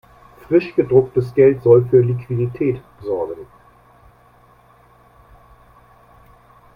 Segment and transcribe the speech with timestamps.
[0.47, 3.45] Frisch gedrucktes Geld soll für Liquidität sorgen.